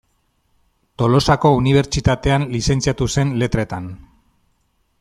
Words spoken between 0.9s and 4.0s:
Tolosako unibertsitatean lizentziatu zen Letretan.